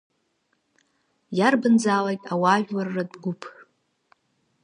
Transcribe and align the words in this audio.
Иарбанзаалак 1.37 2.23
ауаажәларратә 2.33 3.17
гәыԥ. 3.23 3.41